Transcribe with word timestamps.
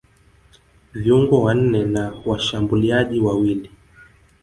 viungo 0.93 1.41
wanne 1.43 1.83
na 1.83 2.13
washambuliaji 2.25 3.19
wawili 3.19 3.69